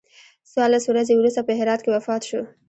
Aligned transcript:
څوارلس 0.51 0.83
ورځې 0.87 1.13
وروسته 1.15 1.41
په 1.47 1.53
هرات 1.59 1.79
کې 1.81 1.89
وفات 1.95 2.21
شو. 2.29 2.41